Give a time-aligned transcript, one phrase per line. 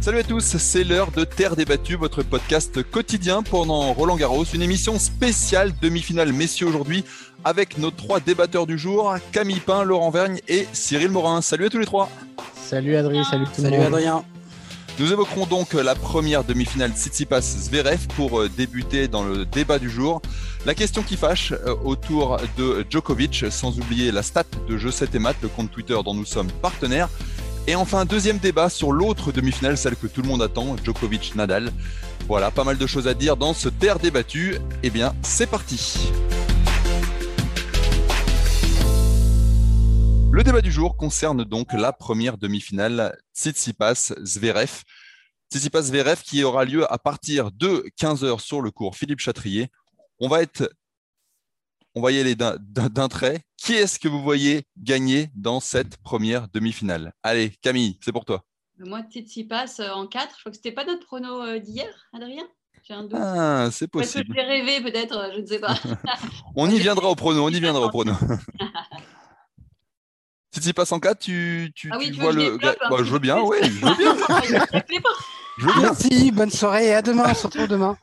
[0.00, 4.62] Salut à tous, c'est l'heure de Terre débattue, votre podcast quotidien pendant Roland Garros, une
[4.62, 7.04] émission spéciale demi-finale messieurs aujourd'hui
[7.44, 11.42] avec nos trois débatteurs du jour, Camille Pain, Laurent Vergne et Cyril Morin.
[11.42, 12.08] Salut à tous les trois.
[12.54, 13.86] Salut Adrien, salut tout le Salut monde.
[13.86, 14.24] Adrien.
[14.98, 20.20] Nous évoquerons donc la première demi-finale Tsitsipas-Zverev pour euh, débuter dans le débat du jour.
[20.66, 25.14] La question qui fâche euh, autour de Djokovic, sans oublier la stat de Jeu 7
[25.14, 27.08] et Mat, le compte Twitter dont nous sommes partenaires.
[27.68, 31.70] Et enfin, deuxième débat sur l'autre demi-finale, celle que tout le monde attend, Djokovic-Nadal.
[32.26, 34.56] Voilà, pas mal de choses à dire dans ce terre débattu.
[34.82, 36.10] Eh bien, c'est parti.
[40.32, 44.82] Le débat du jour concerne donc la première demi-finale Tsitsipas-Zverev.
[45.52, 49.70] Tsitsipas-Zverev qui aura lieu à partir de 15h sur le cours Philippe Chatrier.
[50.18, 50.68] On va être
[51.94, 53.42] on va y aller d'un- trait.
[53.56, 57.12] Qui est-ce que vous voyez gagner dans cette première demi-finale?
[57.22, 58.44] Allez, Camille, c'est pour toi.
[58.78, 62.44] Moi, Tsitsipas euh, en 4, je crois que c'était pas notre prono euh, d'hier, Adrien?
[62.88, 63.12] J'ai un doute.
[63.14, 64.34] Ah, c'est Ou Est-ce que possible.
[64.36, 65.76] je l'ai rêvé peut-être euh, Je ne sais pas.
[66.56, 68.12] On y viendra au prono, on y viendra au prono.
[70.52, 72.58] Tsitsipas en 4, tu, tu, Ah oui, tu tu vois le.
[72.58, 74.16] développe un Bah, je veux bien, oui, je veux bien.
[75.58, 75.82] Je veux bien.
[75.82, 77.96] Merci, bonne soirée et à demain, on se retrouve demain.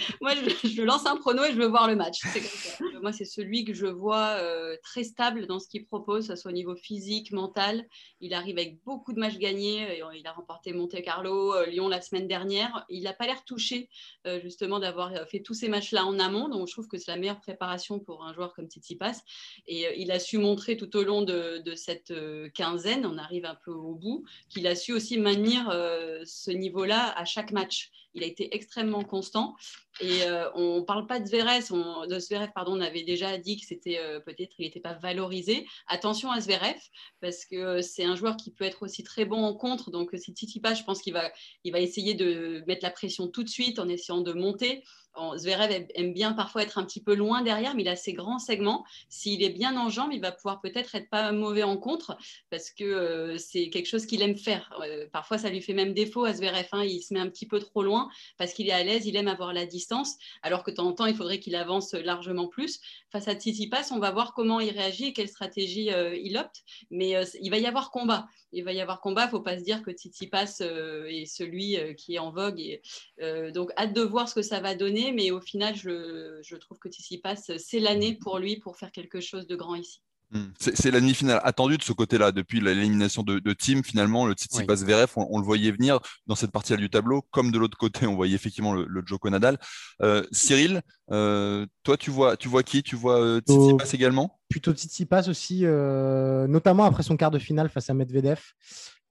[0.20, 2.20] Moi, je, lance un prono et je veux voir le match.
[2.20, 2.84] Ça.
[3.02, 6.40] Moi, c'est celui que je vois euh, très stable dans ce qu'il propose, que ce
[6.40, 7.86] soit au niveau physique, mental.
[8.20, 10.02] Il arrive avec beaucoup de matchs gagnés.
[10.14, 12.84] Il a remporté Monte Carlo, euh, Lyon la semaine dernière.
[12.88, 13.88] Il n'a pas l'air touché,
[14.26, 16.48] euh, justement, d'avoir fait tous ces matchs-là en amont.
[16.48, 19.22] Donc, je trouve que c'est la meilleure préparation pour un joueur comme Tsitsipas.
[19.66, 23.44] Et euh, il a su montrer tout au long de, cette euh, quinzaine, on arrive
[23.44, 27.90] un peu au bout, qu'il a su aussi maintenir euh, ce niveau-là à chaque match.
[28.14, 29.54] Il a été extrêmement constant.
[30.00, 33.36] Et euh, on ne parle pas de Zverev, on, de Zverev, pardon, on avait déjà
[33.38, 35.66] dit que c'était euh, peut-être il n'était pas valorisé.
[35.86, 36.80] Attention à Zverev,
[37.20, 39.90] parce que euh, c'est un joueur qui peut être aussi très bon en contre.
[39.90, 41.30] Donc, si Tsitsipas, je pense qu'il va,
[41.64, 44.82] il va essayer de mettre la pression tout de suite en essayant de monter.
[45.14, 48.12] En- Zverev aime- bien parfois être un petit peu loin derrière, mais il a ses
[48.12, 48.84] grands segments.
[49.08, 52.16] S'il est bien en jambes, il va pouvoir peut-être être pas mauvais en contre,
[52.50, 54.72] parce que euh, c'est quelque chose qu'il aime faire.
[54.82, 56.68] Euh, parfois, ça lui fait même défaut à Zverev.
[56.72, 56.84] hein.
[56.84, 59.28] Il se met un petit peu trop loin parce qu'il est à l'aise, il aime
[59.28, 62.80] avoir la distance, alors que de temps en temps, il faudrait qu'il avance largement plus.
[63.10, 66.62] Face à Tsitsipas, on va voir comment il réagit et quelle stratégie euh, il opte,
[66.90, 68.28] mais il va y avoir combat.
[68.52, 71.94] Il va y avoir combat, faut pas se dire que Tsitsipas euh, est celui euh,
[71.94, 72.80] qui est en vogue.
[73.20, 76.56] Euh, donc, hâte de voir ce que ça va donner, mais au final, je, je
[76.56, 80.00] trouve que Tsitsipas, c'est l'année pour lui pour faire quelque chose de grand ici.
[80.32, 80.52] Hmm.
[80.60, 82.30] C'est la demi-finale attendue de ce côté-là.
[82.30, 85.98] Depuis l'élimination de, de Team, finalement, le Tsitsipas Zverev, on, on le voyait venir
[86.28, 89.58] dans cette partie-là du tableau, comme de l'autre côté, on voyait effectivement le, le Nadal.
[90.02, 94.40] Euh, Cyril, euh, toi, tu vois, tu vois qui Tu vois euh, Tsitsipas également?
[94.48, 98.40] Plutôt Tsitsipas aussi, euh, notamment après son quart de finale face à Medvedev,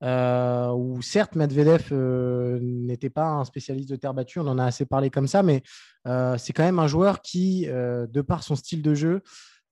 [0.02, 4.64] euh, où certes Medvedev euh, n'était pas un spécialiste de terre battue, on en a
[4.66, 5.64] assez parlé comme ça, mais
[6.08, 9.22] euh, c'est quand même un joueur qui, euh, de par son style de jeu,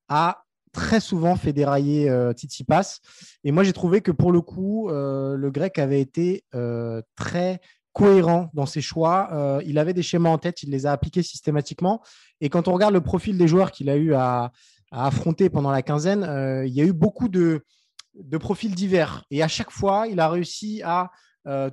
[0.10, 3.00] a très souvent fait dérailler euh, Tsitsipas.
[3.44, 7.60] Et moi, j'ai trouvé que pour le coup, euh, le grec avait été euh, très
[7.94, 9.30] cohérent dans ses choix.
[9.32, 12.02] Euh, il avait des schémas en tête, il les a appliqués systématiquement.
[12.42, 14.52] Et quand on regarde le profil des joueurs qu'il a eu à,
[14.92, 16.22] affronter pendant la quinzaine,
[16.66, 17.64] il y a eu beaucoup de,
[18.40, 19.26] profils divers.
[19.32, 21.12] Et à chaque fois, il a réussi à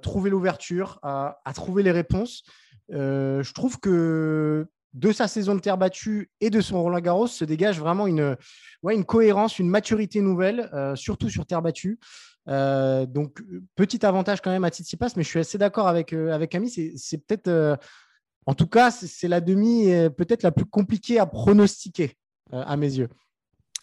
[0.03, 2.43] trouver l'ouverture, à, trouver les réponses.
[2.89, 7.45] Je trouve que de sa saison de terre battue et de son Roland Garros se
[7.45, 8.37] dégage vraiment une,
[8.83, 11.99] ouais, une cohérence, une maturité nouvelle, euh, surtout sur terre battue.
[12.49, 13.43] Euh, donc,
[13.75, 16.93] petit avantage quand même à Tsitsipas, mais je suis assez d'accord avec, euh, avec Camille.
[16.97, 17.79] C'est, peut-être,
[18.47, 19.87] en tout cas, c'est, la demi
[20.17, 22.13] peut-être la plus compliquée à pronostiquer
[22.53, 23.09] à mes yeux.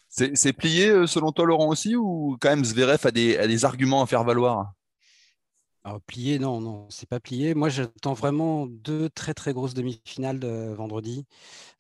[0.07, 4.01] C'est plié selon toi, Laurent, aussi, ou quand même Zverev a des, a des arguments
[4.01, 4.74] à faire valoir?
[5.83, 7.56] Alors, plié, non, non, c'est pas plié.
[7.56, 11.25] Moi, j'attends vraiment deux très très grosses demi-finales de vendredi.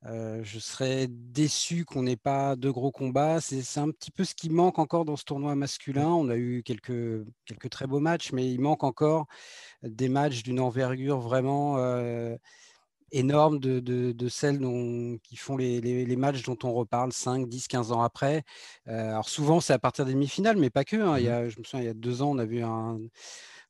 [0.05, 3.41] Euh, je serais déçu qu'on n'ait pas de gros combats.
[3.41, 6.07] C'est un petit peu ce qui manque encore dans ce tournoi masculin.
[6.07, 9.27] On a eu quelques, quelques très beaux matchs, mais il manque encore
[9.83, 12.35] des matchs d'une envergure vraiment euh,
[13.11, 14.59] énorme de, celles
[15.23, 18.43] qui font les, matchs dont on reparle 5, 10, 15 ans après.
[18.87, 20.97] alors souvent, c'est à partir des demi-finales, mais pas que.
[20.97, 21.19] Hein.
[21.19, 22.99] Il y mmh je me souviens, il y a deux ans, on a vu un,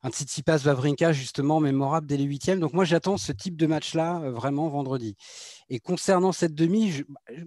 [0.02, 2.60] un Tsitsipas Vavrinka justement mémorable dès les huitièmes.
[2.60, 5.16] Donc moi j'attends ce type de match-là euh, vraiment vendredi.
[5.68, 7.04] Et concernant cette demi,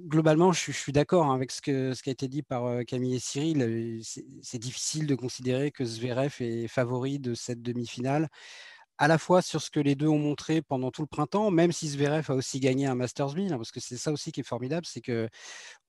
[0.07, 3.19] globalement je, suis d'accord hein, avec ce qui a été dit par euh, Camille et
[3.19, 3.61] Cyril.
[3.61, 3.99] Euh,
[4.41, 8.29] c'est difficile de considérer que Zverev est favori de cette demi-finale
[8.97, 11.71] à la fois sur ce que les deux ont montré pendant tout le printemps, même
[11.71, 14.39] si Zverev a aussi gagné un Masters 1000, hein, parce que c'est ça aussi qui
[14.39, 15.27] est formidable, c'est que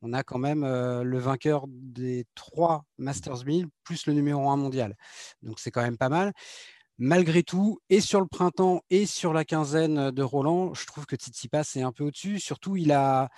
[0.03, 4.97] on a quand même le vainqueur des trois Masters 1000 plus le numéro un mondial.
[5.43, 6.33] Donc c'est quand même pas mal.
[6.99, 11.15] Malgré tout, et sur le printemps et sur la quinzaine de Roland, je trouve que
[11.15, 12.41] Tsitsipas est un peu au-dessus.
[12.41, 13.29] Surtout, il a,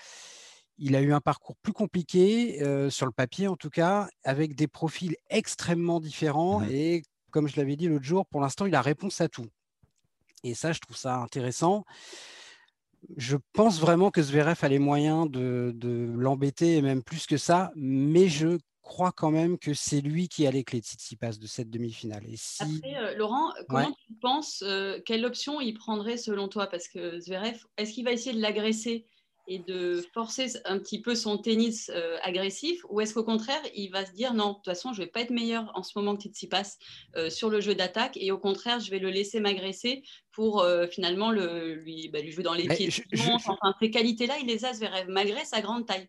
[0.78, 4.68] il a eu un parcours plus compliqué, sur le papier en tout cas, avec des
[4.68, 6.62] profils extrêmement différents.
[6.70, 9.48] Et comme je l'avais dit l'autre jour, pour l'instant, il a réponse à tout.
[10.44, 11.84] Et ça, je trouve ça intéressant.
[13.16, 15.74] Je pense vraiment que Zverev a les moyens de,
[16.16, 20.46] l'embêter, et même plus que ça, mais je crois quand même que c'est lui qui
[20.46, 22.24] a les clés de Tsitsipas de cette demi-finale.
[22.26, 26.66] Et Après, euh, Laurent, comment tu penses, euh, quelle option il prendrait selon toi?
[26.66, 29.06] Parce que Zverev, est-ce qu'il va essayer de l'agresser?
[29.48, 33.90] Et de forcer un petit peu son tennis euh, agressif ou est-ce qu'au contraire, il
[33.90, 35.92] va se dire non, de toute façon, je ne vais pas être meilleur en ce
[35.96, 36.76] moment que Tsitsipas
[37.16, 40.02] euh, sur le jeu d'attaque et au contraire, je vais le laisser m'agresser
[40.32, 42.90] pour euh, finalement le, lui, bah, lui, jouer dans les pieds.
[43.32, 44.72] Enfin, ces qualités-là, il les a
[45.08, 46.08] malgré sa grande taille.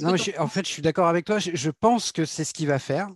[0.00, 1.38] Non, en fait, je suis d'accord avec toi.
[1.38, 3.08] Je, pense que c'est ce qu'il va faire,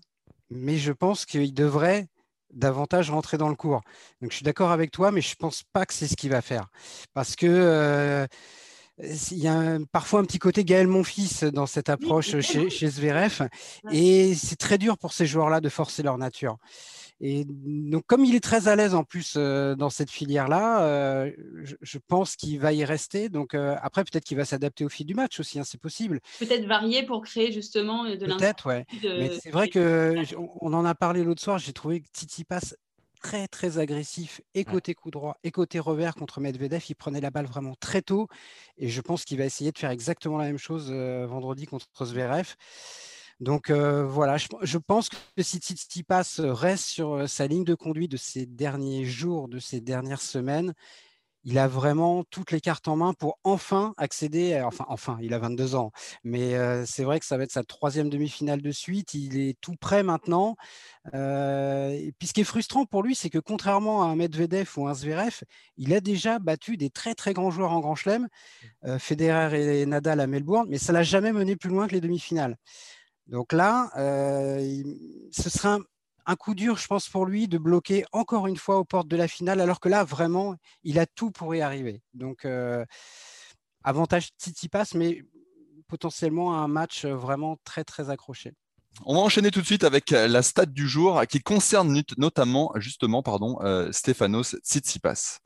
[0.51, 2.07] mais je pense qu'il devrait
[2.53, 3.81] davantage rentrer dans le cours.
[4.21, 6.29] Donc, je suis d'accord avec toi, mais je ne pense pas que c'est ce qu'il
[6.29, 6.67] va faire.
[7.15, 8.29] Parce que
[9.03, 13.49] il y a parfois un petit côté Gaël Monfils dans cette approche chez, chez Zverev.
[13.91, 16.57] Et c'est très dur pour ces joueurs-là de forcer leur nature.
[17.21, 21.31] Et donc, comme il est très à l'aise en plus euh, dans cette filière-là, euh,
[21.81, 23.31] je, pense qu'il va y rester.
[23.31, 26.21] Donc, euh, après, peut-être qu'il va s'adapter au fil du match aussi, hein, c'est possible.
[26.39, 28.85] Peut-être varier pour créer justement de Peut-être, ouais.
[29.03, 30.15] Mais c'est vrai que
[30.61, 31.59] on en a parlé l'autre soir.
[31.59, 32.77] J'ai trouvé que Titi passe
[33.27, 36.85] très très agressif et côté coup droit et côté revers contre Medvedev.
[36.89, 38.29] Il prenait la balle vraiment très tôt
[38.79, 41.89] et je pense qu'il va essayer de faire exactement la même chose euh, vendredi contre
[42.05, 42.55] Zverev.
[43.41, 48.17] Donc euh, voilà, je, pense que si passe reste sur sa ligne de conduite de
[48.17, 50.73] ces derniers jours, de ces dernières semaines,
[51.47, 55.39] il a vraiment toutes les cartes en main pour enfin accéder, enfin, enfin, il a
[55.39, 55.93] 22 ans,
[56.25, 56.55] mais
[56.87, 59.15] c'est vrai que ça va être sa troisième demi-finale de suite.
[59.15, 60.57] Il est tout prêt maintenant.
[61.15, 64.89] et puis ce qui est frustrant pour lui, c'est que contrairement à un Medvedev ou
[64.89, 65.45] un Zverev,
[65.77, 68.29] il a déjà battu des très très grands joueurs en Grand Chelem,
[68.99, 72.57] Federer et Nadal à Melbourne, mais ça l'a jamais mené plus loin que les demi-finales.
[73.29, 75.81] Donc là, ce sera un,
[76.27, 79.17] un coup dur, je pense, pour lui de bloquer encore une fois aux portes de
[79.17, 82.03] la finale, alors que là, vraiment, il a tout pour y arriver.
[82.15, 82.85] Donc, euh,
[83.85, 84.31] avantage
[84.71, 85.23] passe, mais
[85.87, 88.53] potentiellement un match vraiment très, très accroché.
[89.05, 93.23] On va enchaîner tout de suite avec la stat du jour qui concerne notamment, justement,
[93.23, 95.39] pardon, euh, Stefanos Tsitsipas.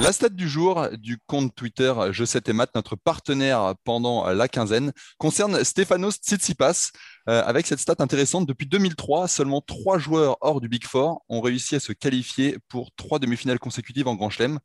[0.00, 4.48] La stat du jour du compte Twitter Je sais tes maths, notre partenaire pendant la
[4.48, 6.90] quinzaine, concerne Stefanos Tsitsipas.
[7.28, 11.40] Euh, avec cette stat intéressante, depuis 2003, seulement trois joueurs hors du Big Four ont
[11.40, 14.58] réussi à se qualifier pour trois demi-finales consécutives en Grand Chelem.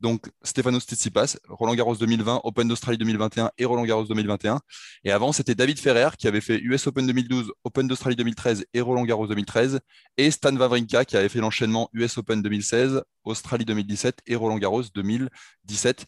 [0.00, 4.60] Donc, Stefanos Tsitsipas, Roland Garros 2020, Open d'Australie 2021 et Roland Garros 2021.
[5.04, 8.80] Et avant, c'était David Ferrer qui avait fait US Open 2012, Open d'Australie 2013 et
[8.80, 9.80] Roland Garros 2013.
[10.16, 14.84] Et Stan Wawrinka qui avait fait l'enchaînement US Open 2016, Australie 2017 et Roland Garros
[14.94, 16.06] 2017.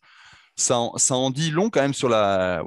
[0.56, 2.62] Ça en, dit long quand même sur la,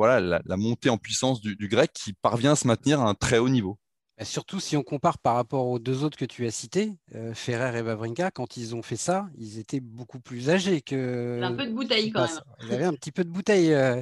[0.57, 3.79] montée en puissance du grec qui parvient à se maintenir à un très haut niveau.
[4.17, 7.33] Bah, surtout si on compare par rapport aux deux autres que tu as cités, euh,
[7.33, 11.41] Ferrer et Vavrinka, quand ils ont fait ça, ils étaient beaucoup plus âgés que.
[11.43, 12.39] Un peu de bouteille quand même.
[12.63, 14.01] Ils avaient un petit peu de bouteille, euh,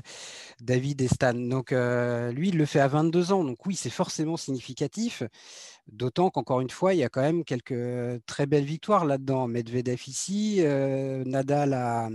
[0.61, 1.33] David et Stan.
[1.33, 3.43] Donc euh, lui, il le fait à 22 ans.
[3.43, 5.23] Donc oui, c'est forcément significatif.
[5.91, 9.47] D'autant qu'encore une fois, il y a quand même quelques très belles victoires là-dedans.
[9.47, 10.61] Medvedev ici,
[11.25, 12.09] Nadal à,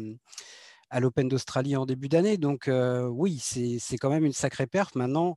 [0.90, 2.38] à l'Open d'Australie en début d'année.
[2.38, 2.71] Donc
[3.11, 4.95] oui, c'est quand même une sacrée perf.
[4.95, 5.37] Maintenant,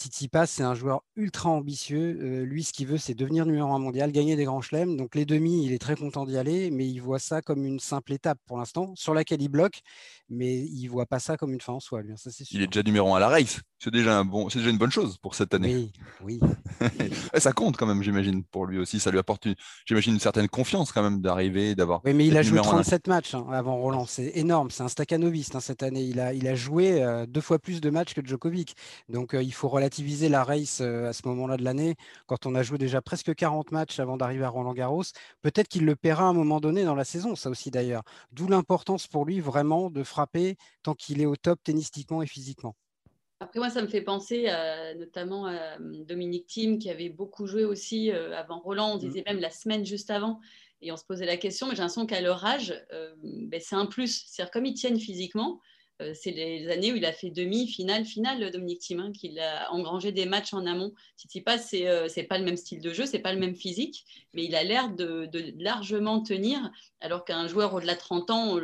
[0.00, 2.18] Tsitsipas, c'est un joueur ultra ambitieux.
[2.22, 4.96] Euh, lui, ce qu'il veut, c'est devenir numéro un mondial, gagner des grands chelems.
[4.96, 7.78] Donc les demi, il est très content d'y aller, mais il voit ça comme une
[7.78, 9.80] simple étape pour l'instant, sur laquelle il bloque,
[10.30, 12.00] mais il voit pas ça comme une fin en soi.
[12.00, 13.60] Lui, hein, Il est déjà numéro un à la race.
[13.78, 15.90] C'est déjà, un bon, c'est déjà une bonne chose pour cette année.
[16.22, 16.40] Oui, oui.
[17.38, 19.00] ça compte quand même, j'imagine, pour lui aussi.
[19.00, 19.48] Ça lui apporte,
[19.84, 22.00] j'imagine, une certaine confiance quand même d'arriver, d'avoir.
[22.04, 24.06] Oui, mais il a joué 37 matchs hein, avant Roland.
[24.06, 24.70] C'est énorme.
[24.70, 26.04] C'est un staccanoviste hein, cette année.
[26.04, 28.76] Il a, il a joué euh, deux fois plus de matchs que Djokovic.
[29.10, 32.54] Donc euh, il faut relativiser relativiser la race à ce moment-là de l'année, quand on
[32.54, 35.02] a joué déjà presque 40 matchs avant d'arriver à Roland Garros.
[35.42, 38.02] Peut-être qu'il le paiera à un moment donné dans la saison, ça aussi d'ailleurs.
[38.30, 42.76] D'où l'importance pour lui vraiment de frapper tant qu'il est au top tennistiquement et physiquement.
[43.40, 44.48] Après, moi, ça me fait penser
[44.96, 48.92] notamment à Dominique Thiem, qui avait beaucoup joué aussi avant Roland.
[48.92, 49.00] On mmh.
[49.00, 50.40] disait même la semaine juste avant.
[50.82, 52.74] Et on se posait la question, mais j'ai l'impression qu'à leur âge,
[53.22, 54.24] ben, c'est un plus.
[54.28, 55.79] C'est-à-dire, comme ils tiennent physiquement, euh,
[56.14, 59.70] c'est les années où il a fait demi, finale, finale, Dominique Thiem, hein, qu'il a
[59.72, 60.92] engrangé des matchs en amont.
[61.18, 64.04] Tsitsipas, c'est euh, c'est pas le même style de jeu, c'est pas le même physique,
[64.32, 65.28] mais il a l'air de,
[65.58, 68.58] largement tenir, alors qu'un joueur au-delà de 30 ans,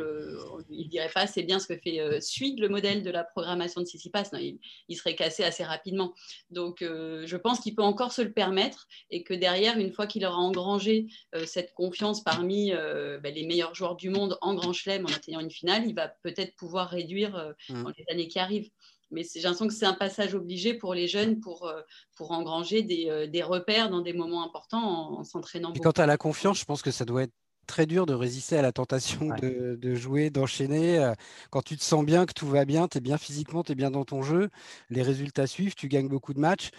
[0.69, 2.19] il ne dirait pas assez bien ce que fait euh,
[2.57, 4.29] le modèle de la programmation de Tsitsipas.
[4.33, 6.13] Non, il, serait cassé assez rapidement.
[6.49, 10.25] Donc, je pense qu'il peut encore se le permettre et que derrière, une fois qu'il
[10.25, 11.07] aura engrangé
[11.45, 15.51] cette confiance parmi ben, les meilleurs joueurs du monde en Grand Chelem en atteignant une
[15.51, 17.83] finale, il va peut-être pouvoir réduire euh, mm.
[17.83, 18.69] dans les années qui arrivent.
[19.09, 21.81] Mais j'ai l'impression que c'est un passage obligé pour les jeunes pour, euh,
[22.15, 25.71] pour engranger des, euh, des repères dans des moments importants en, s'entraînant.
[25.73, 27.33] Et quant à la confiance, je pense que ça doit être
[27.67, 31.13] très dur de résister à la tentation de, de, jouer, d'enchaîner.
[31.49, 33.75] Quand tu te sens bien, que tout va bien, tu es bien physiquement, tu es
[33.75, 34.49] bien dans ton jeu,
[34.89, 36.69] les résultats suivent, tu gagnes beaucoup de matchs.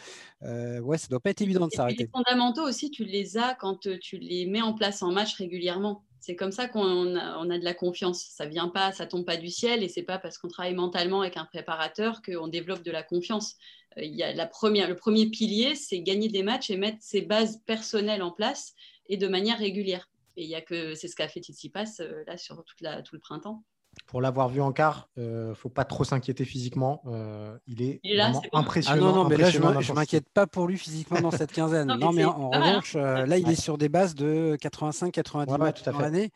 [0.43, 2.05] ouais, ça doit pas être évident de s'arrêter.
[2.05, 6.07] Les fondamentaux aussi, tu les as quand tu les mets en place en match régulièrement.
[6.21, 8.23] C'est comme ça qu'on a, de la confiance.
[8.23, 11.21] Ça vient pas, ça tombe pas du ciel, et c'est pas parce qu'on travaille mentalement
[11.21, 13.57] avec un préparateur qu'on développe de la confiance.
[13.97, 17.63] Euh, il y a le premier pilier, c'est gagner des matchs et mettre ses bases
[17.67, 18.75] personnelles en place
[19.09, 20.09] et de manière régulière.
[20.37, 23.19] Et il y a que c'est ce qu'a fait Tsitsipas euh, là sur tout le
[23.19, 23.65] printemps
[24.07, 27.03] pour l'avoir vu en quart, il euh, ne faut pas trop s'inquiéter physiquement.
[27.07, 28.97] Euh, il est vraiment impressionnant.
[28.97, 31.87] Ah non, non, mais là, je ne m'inquiète pas pour lui physiquement dans cette quinzaine.
[32.01, 36.01] non, mais, en, revanche, euh, là, il est sur des bases de 85-90 matchs par
[36.01, 36.31] année.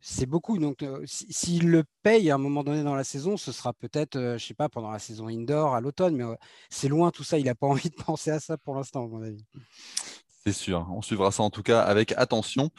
[0.00, 0.58] C'est beaucoup.
[0.58, 4.32] Donc, s'il le paye à un moment donné dans la saison, ce sera peut-être, je
[4.32, 6.24] ne sais pas, pendant la saison indoor, à l'automne, mais
[6.70, 7.38] c'est loin tout ça.
[7.38, 9.44] Il n'a pas envie de penser à ça pour l'instant, à mon avis.
[10.44, 10.86] C'est sûr.
[10.90, 12.70] On suivra ça en tout cas avec attention.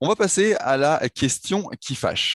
[0.00, 2.34] On va passer à la question qui fâche.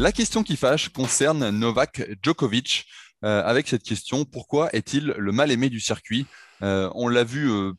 [0.00, 2.86] La question qui fâche concerne Novak Djokovic.
[3.22, 6.24] Euh, avec cette question, pourquoi est-il le mal-aimé du circuit?
[6.62, 7.72] Euh, On l'a vu euh,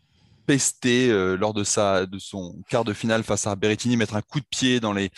[0.45, 4.79] pester lors de, son quart de finale face à Berrettini, mettre un coup de pied
[4.79, 5.09] dans les,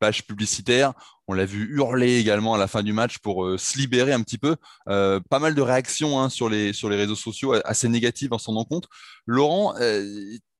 [0.00, 0.92] pages publicitaires.
[1.28, 4.38] On l'a vu hurler également à la fin du match pour se libérer un petit
[4.38, 4.56] peu.
[4.86, 8.56] pas mal de réactions hein, sur, les, sur les réseaux sociaux assez négatives en son
[8.56, 8.88] encontre.
[9.24, 9.72] Laurent,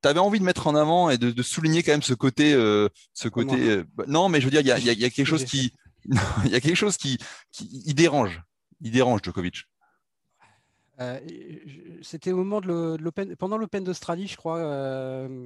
[0.06, 2.88] tu avais envie de mettre en avant et de, souligner quand même ce côté, euh,
[3.12, 3.56] ce côté.
[3.56, 5.72] Euh, bah, non, mais je veux dire, il y a, y a, quelque chose qui,
[6.44, 7.18] il y a quelque chose qui,
[7.50, 8.40] qui il dérange,
[8.80, 9.64] il dérange Djokovic.
[11.00, 11.20] Euh,
[12.02, 14.60] c'était au moment de l'Open, pendant l'Open d'Australie, je crois,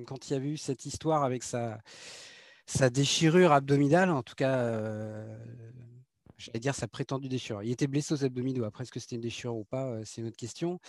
[0.07, 1.79] quand il y a eu cette histoire avec sa,
[2.67, 5.25] sa déchirure abdominale, en tout cas
[6.41, 7.63] j'allais dire sa prétendue déchirure.
[7.63, 8.65] Il était blessé aux abdominaux.
[8.65, 10.81] Après, est-ce que c'était une déchirure ou pas euh, C'est une autre question.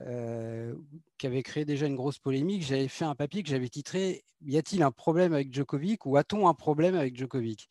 [0.00, 0.74] Euh,
[1.18, 2.62] qui avait créé déjà une grosse polémique.
[2.62, 6.48] J'avais fait un papier que j'avais titré Y a-t-il un problème avec Djokovic ou a-t-on
[6.48, 7.68] un problème avec Djokovic?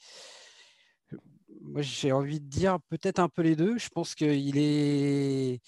[1.62, 3.78] Moi, j'ai envie de dire peut-être un peu les deux.
[3.78, 5.62] Je pense qu'il est,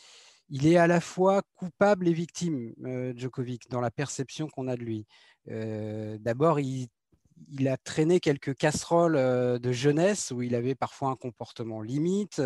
[0.50, 4.76] il est à la fois coupable et victime, euh, Djokovic, dans la perception qu'on a
[4.76, 5.08] de lui.
[5.46, 6.88] D'abord, il
[7.52, 12.42] il a traîné quelques casseroles de jeunesse où il avait parfois un comportement limite.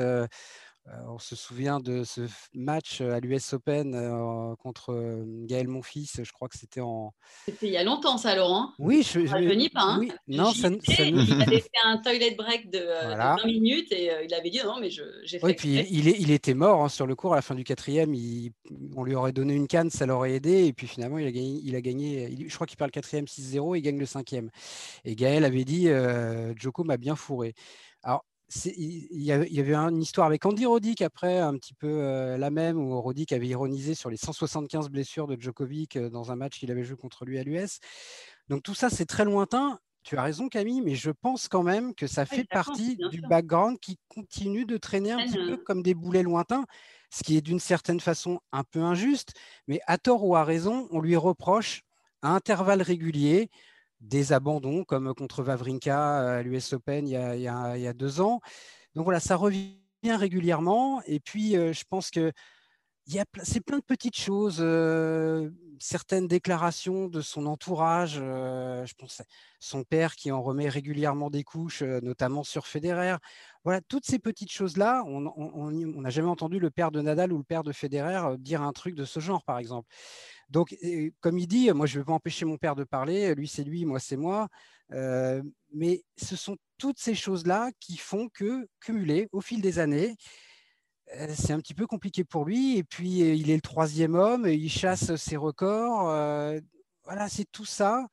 [0.90, 2.22] Euh, on se souvient de ce
[2.54, 7.14] match à l'US Open euh, contre Gaël Monfils, je crois que c'était en.
[7.46, 8.72] C'était il y a longtemps, ça, Laurent.
[8.80, 9.82] Oui, je ne pas.
[9.82, 10.08] Hein.
[10.28, 14.62] Non, ça, Il avait fait un toilet break de, 20 minutes et il avait dit
[14.64, 15.46] non, mais j'ai fait.
[15.46, 18.14] Oui, puis il, il, était mort hein, sur le cours à la fin du quatrième.
[18.96, 20.68] on lui aurait donné une canne, ça l'aurait aidé.
[20.68, 21.60] Et puis finalement, il a gagné.
[21.64, 24.50] Il a gagné je crois qu'il perd le quatrième 6-0 et il gagne le cinquième.
[25.04, 25.90] Et Gaël avait dit
[26.56, 27.56] Joko m'a bien fourré.
[28.04, 32.50] Alors, il y avait une histoire avec Andy Roddick après, un petit peu euh, la
[32.50, 36.60] même, où Roddick avait ironisé sur les 175 blessures de Djokovic euh, dans un match
[36.60, 37.80] qu'il avait joué contre lui à l'US.
[38.48, 39.80] Donc tout ça, c'est très lointain.
[40.04, 43.78] Tu as raison, Camille, mais je pense quand même que ça fait partie du background
[43.82, 46.64] qui continue de traîner un petit peu comme des boulets lointains,
[47.12, 49.34] ce qui est d'une certaine façon un peu injuste,
[49.68, 51.82] mais à tort ou à raison, on lui reproche
[52.22, 53.50] à intervalles réguliers
[54.00, 58.42] des abandons comme contre Vavrinka à l'US Open il y, a, deux ans.
[58.96, 61.02] Donc voilà, ça revient régulièrement.
[61.06, 62.32] Et puis, je pense que
[63.44, 64.58] c'est plein de petites choses,
[65.80, 68.16] certaines déclarations de son entourage.
[68.16, 69.22] je pense
[69.60, 73.16] son père qui en remet régulièrement des couches, notamment sur Federer.
[73.64, 77.44] Voilà, toutes ces petites choses-là, on n'a jamais entendu le père de Nadal ou le
[77.44, 79.88] père de Federer dire un truc de ce genre, par exemple.
[80.50, 80.76] Donc,
[81.20, 83.36] comme il dit, moi, je ne vais pas empêcher mon père de parler.
[83.36, 84.48] Lui, c'est lui, moi, c'est moi.
[84.90, 90.16] mais ce sont toutes ces choses-là qui font que, cumulées au fil des années,
[91.36, 92.78] c'est un petit peu compliqué pour lui.
[92.78, 96.06] Et puis, il est le troisième homme, il chasse ses records.
[97.04, 98.08] voilà, c'est tout ça.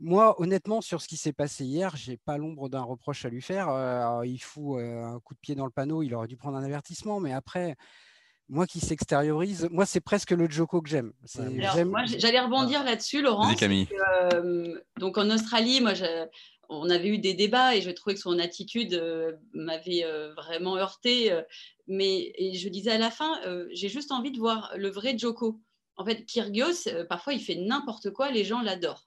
[0.00, 3.42] Moi, honnêtement, sur ce qui s'est passé hier, j'ai pas l'ombre d'un reproche à lui
[3.42, 3.68] faire.
[4.24, 7.20] il fout un coup de pied dans le panneau, il aurait dû prendre un avertissement.
[7.20, 7.76] Mais après,
[8.48, 11.12] moi qui s'extériorise, moi, c'est presque le Joko que j'aime.
[11.24, 13.52] J'allais rebondir là-dessus, Laurent.
[14.98, 15.92] donc, en Australie, moi,
[16.68, 19.02] on avait eu des débats et je trouvais que son attitude
[19.52, 20.04] m'avait
[20.36, 21.32] vraiment heurté
[21.86, 25.60] mais je disais à la fin, euh, j'ai juste envie de voir le vrai Joko.
[25.96, 29.06] En fait, Kyrgios, euh, parfois, il fait n'importe quoi, les gens l'adorent.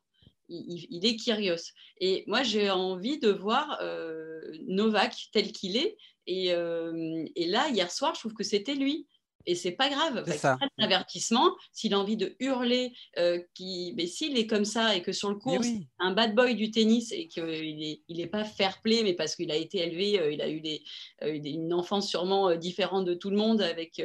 [0.49, 1.73] Il, est Kyrgios.
[1.99, 5.97] Et moi, j'ai envie de voir euh, Novak tel qu'il est.
[6.25, 9.07] Et, et, là, hier soir, je trouve que c'était lui
[9.47, 10.25] et c'est pas grave.
[10.27, 11.55] C'est un avertissement.
[11.71, 13.93] S'il a envie de hurler, euh, qui...
[13.95, 15.61] mais s'il est comme ça et que sur le cours,
[15.99, 19.37] un bad boy du tennis et qu'il n'est il est pas fair play, mais parce
[19.37, 20.83] qu'il a été élevé, euh, il a eu des,
[21.23, 24.03] euh, une enfance sûrement différente de tout le monde avec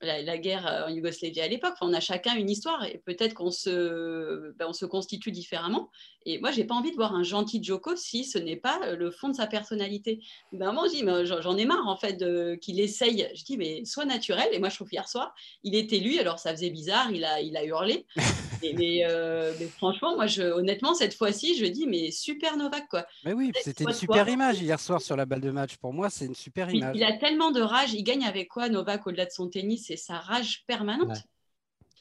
[0.00, 1.74] la, guerre en Yougoslavie à l'époque.
[1.80, 5.90] on a chacun une histoire et peut-être qu'on se, ben, on se constitue différemment.
[6.24, 9.10] Et moi, j'ai pas envie de voir un gentil Joko si ce n'est pas le
[9.10, 10.20] fond de sa personnalité.
[10.52, 10.86] Ben, moi,
[11.24, 12.24] j'en ai marre en fait
[12.58, 13.28] qu'il essaye.
[13.34, 14.48] Je dis, mais sois naturel.
[14.52, 16.18] Et moi, trouve hier soir, il était lui.
[16.18, 17.10] Alors, ça faisait bizarre.
[17.10, 18.06] Il a, il a hurlé.
[18.64, 23.06] Euh, mais, franchement, moi, je, honnêtement, cette fois-ci, je dis, mais super Novak, quoi.
[23.24, 25.76] Mais oui, c'était une super image hier soir sur la balle de match.
[25.78, 26.94] Pour moi, c'est une super image.
[26.94, 27.92] Il, a tellement de rage.
[27.92, 29.86] Il gagne avec quoi, Novak, au-delà de son tennis?
[29.88, 31.18] C'est sa rage permanente.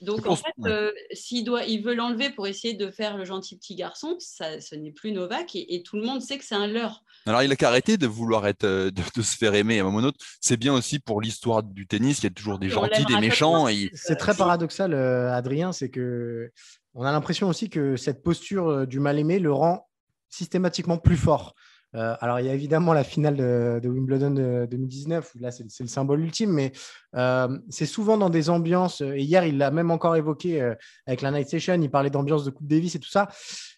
[0.02, 3.56] Donc en fait, euh, s'il doit, il veut l'enlever pour essayer de faire le gentil
[3.58, 6.68] petit garçon, ça, ce n'est plus Novak et, tout le monde sait que c'est un
[6.68, 7.04] leurre.
[7.28, 9.86] Alors il a qu'à arrêter de vouloir être, euh, de, se faire aimer à un
[9.86, 10.20] moment ou autre.
[10.40, 12.20] C'est bien aussi pour l'histoire du tennis.
[12.20, 13.68] Il y a toujours des gentils, des méchants.
[13.68, 13.92] Et...
[13.94, 16.52] C'est très paradoxal, euh, Adrien, c'est que
[16.94, 19.88] on a l'impression aussi que cette posture du mal aimé le rend
[20.30, 21.54] systématiquement plus fort.
[21.96, 25.66] Euh, alors, il y a évidemment la finale de, Wimbledon de 2019, où là, c'est
[25.80, 26.72] le symbole ultime, mais
[27.16, 31.22] euh, c'est souvent dans des ambiances, et hier, il l'a même encore évoqué euh, avec
[31.22, 33.28] la Night Session, il parlait d'ambiance de Coupe Davis et tout ça.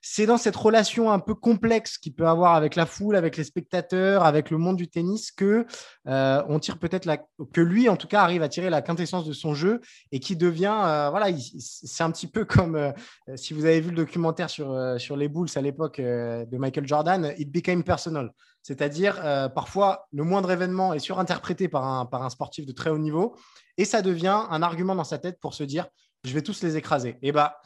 [0.02, 3.44] C'est dans cette relation un peu complexe qu'il peut avoir avec la foule, avec les
[3.44, 5.66] spectateurs, avec le monde du tennis, que
[6.06, 7.10] on tire peut-être
[7.54, 9.80] que lui, en tout cas, arrive à tirer la quintessence de son jeu
[10.12, 12.94] et qui devient, voilà, c'est un petit peu comme
[13.36, 17.34] si vous avez vu le documentaire sur, sur les Bulls à l'époque de Michael Jordan,
[17.38, 18.32] It Became Personal
[18.64, 22.90] c'est-à-dire, euh, parfois, le moindre événement est surinterprété par un, par un sportif de très
[22.90, 23.36] haut niveau
[23.78, 25.88] et ça devient un argument dans sa tête pour se dire
[26.24, 27.18] je vais tous les écraser.
[27.22, 27.60] Et bah,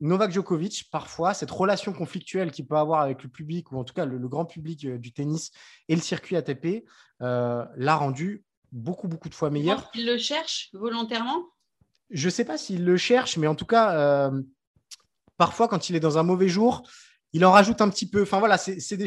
[0.00, 3.94] Novak Djokovic, parfois, cette relation conflictuelle qu'il peut avoir avec le public, ou en tout
[3.94, 5.52] cas le, grand public euh, du tennis
[5.88, 6.84] et le circuit ATP,
[7.22, 9.88] euh, l'a rendu beaucoup, beaucoup de fois meilleur.
[9.94, 11.44] Il le cherche volontairement?
[12.10, 14.30] Je ne sais pas s'il le cherche, mais en tout cas,
[15.36, 16.82] parfois, quand il est dans un mauvais jour,
[17.32, 18.22] il en rajoute un petit peu.
[18.22, 18.98] Enfin voilà, c'est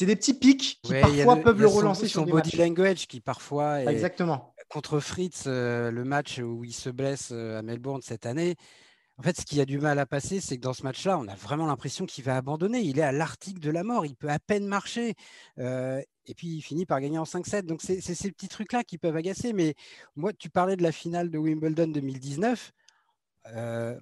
[0.00, 3.82] des, des, petits pics qui parfois peuvent le relancer son, sur body language qui parfois
[3.82, 3.86] est...
[3.86, 8.56] exactement contre Fritz euh, le match où il se blesse euh, à Melbourne cette année.
[9.16, 11.28] En fait, ce qui a du mal à passer, c'est que dans ce match-là, on
[11.28, 12.80] a vraiment l'impression qu'il va abandonner.
[12.80, 15.14] Il est à l'article de la mort, il peut à peine marcher.
[15.60, 17.62] Euh, et puis, il finit par gagner en 5-7.
[17.62, 19.52] Donc, c'est ces petits trucs-là qui peuvent agacer.
[19.52, 19.76] Mais
[20.16, 22.72] moi, tu parlais de la finale de Wimbledon 2019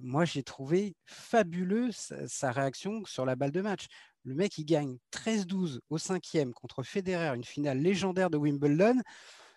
[0.01, 3.87] moi, j'ai trouvé fabuleux sa, réaction sur la balle de match.
[4.25, 9.01] Le mec, il gagne 13-12 au cinquième contre Federer, une finale légendaire de Wimbledon.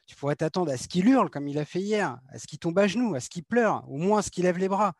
[0.06, 2.58] Tu pourrais t'attendre à ce qu'il hurle comme il a fait hier, à ce qu'il
[2.58, 4.94] tombe à genoux, à ce qu'il pleure, au moins à ce qu'il lève les bras.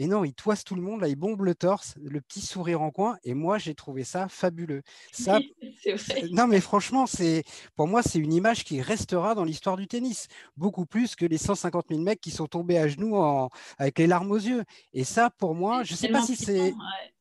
[0.00, 2.80] Et non, il toise tout le monde, là, il bombe le torse, le petit sourire
[2.82, 3.18] en coin.
[3.24, 4.82] Et moi, j'ai trouvé ça fabuleux.
[5.10, 5.40] Ça,
[6.30, 7.42] non, mais franchement, c'est
[7.74, 11.36] pour moi, c'est une image qui restera dans l'histoire du tennis, beaucoup plus que les
[11.36, 13.20] 150 000 mecs qui sont tombés à genoux
[13.76, 14.64] avec les larmes aux yeux.
[14.92, 16.72] Et ça, pour moi, je ne sais pas si c'est.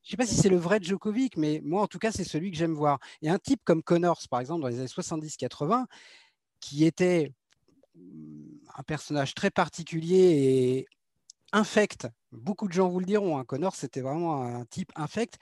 [0.04, 2.50] Je sais pas si c'est le vrai Djokovic, mais moi, en tout cas, c'est celui
[2.50, 2.98] que j'aime voir.
[3.22, 5.84] Et un type comme Connors, par exemple, dans les années 70-80,
[6.62, 7.34] qui était
[8.76, 10.88] un personnage très particulier et
[11.52, 12.08] infect.
[12.32, 13.38] Beaucoup de gens vous le diront.
[13.38, 13.46] Hein.
[13.46, 15.38] Connor, c'était vraiment un type infect.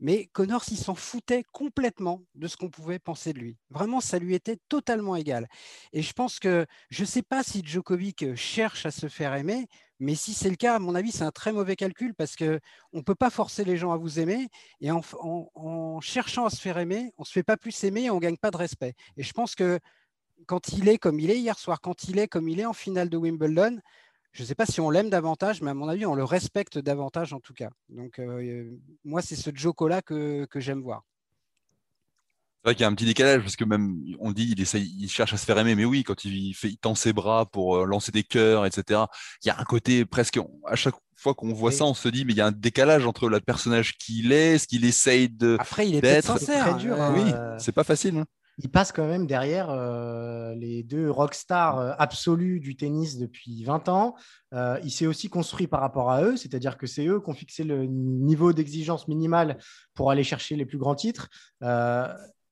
[0.00, 3.56] mais Connors, il s'en foutait complètement de ce qu'on pouvait penser de lui.
[3.70, 5.48] Vraiment, ça lui était totalement égal.
[5.92, 9.66] Et je pense que, je ne sais pas si Djokovic cherche à se faire aimer,
[9.98, 12.58] mais si c'est le cas, à mon avis, c'est un très mauvais calcul parce qu'on
[12.92, 14.48] ne peut pas forcer les gens à vous aimer.
[14.80, 18.10] Et en, cherchant à se faire aimer, on ne se fait pas plus aimer et
[18.10, 18.94] on ne gagne pas de respect.
[19.16, 19.78] Et je pense que
[20.46, 22.74] quand il est comme il est hier soir, quand il est comme il est en
[22.74, 23.80] finale de Wimbledon,
[24.36, 26.76] je ne sais pas si on l'aime davantage, mais à mon avis, on le respecte
[26.78, 27.70] davantage en tout cas.
[27.88, 28.70] Donc, euh,
[29.02, 31.04] moi, c'est ce Joko-là que, j'aime voir.
[32.56, 34.92] C'est vrai qu'il y a un petit décalage parce que même on dit il essaye,
[34.98, 37.46] il cherche à se faire aimer, mais oui, quand il fait, il tend ses bras
[37.46, 39.02] pour euh, lancer des cœurs, etc.
[39.42, 42.24] Il y a un côté presque à chaque fois qu'on voit ça, on se dit
[42.24, 45.56] mais il y a un décalage entre le personnage qu'il est, ce qu'il essaye de.
[45.60, 46.70] Après, il est peut-être sincère.
[46.70, 46.96] Très dur.
[47.14, 48.18] Oui, c'est pas facile.
[48.18, 48.26] Hein
[48.58, 53.88] il passe quand même derrière euh, les deux rockstars euh, absolus du tennis depuis 20
[53.88, 54.14] ans.
[54.54, 57.34] Euh, il s'est aussi construit par rapport à eux, c'est-à-dire que c'est eux qui ont
[57.34, 59.58] fixé le niveau d'exigence minimale
[59.94, 61.28] pour aller chercher les plus grands titres.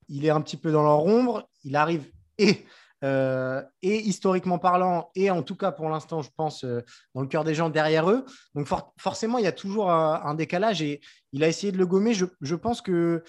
[0.08, 1.48] il est un petit peu dans leur ombre.
[1.62, 2.66] Il arrive et,
[3.02, 6.64] et historiquement parlant, et en tout cas pour l'instant, je pense,
[7.14, 8.26] dans le cœur des gens derrière eux.
[8.54, 11.00] Donc forcément, il y a toujours un, décalage et
[11.32, 12.12] il a essayé de le gommer.
[12.12, 13.22] Je, je pense que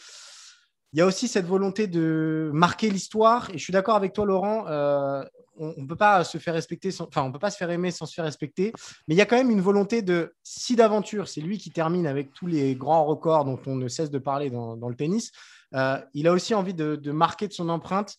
[0.95, 3.49] il y a aussi cette volonté de marquer l'histoire.
[3.49, 4.65] Et je suis d'accord avec toi, Laurent.
[4.69, 5.21] Euh,
[5.57, 8.05] on ne peut pas se faire respecter, enfin, on peut pas se faire aimer sans
[8.05, 8.71] se faire respecter.
[9.05, 12.07] Mais il y a quand même une volonté de, si d'aventure, c'est lui qui termine
[12.07, 15.33] avec tous les grands records dont on ne cesse de parler dans, le tennis.
[15.73, 18.15] Euh, il a aussi envie de, marquer de son empreinte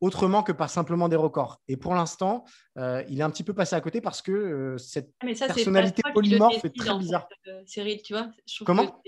[0.00, 1.60] autrement que par simplement des records.
[1.68, 2.44] Et pour l'instant,
[2.76, 6.64] euh, il est un petit peu passé à côté parce que cette ah, personnalité polymorphe
[6.64, 7.28] est très bizarre.
[7.66, 8.30] Cyril, tu vois,
[8.64, 9.00] Comment?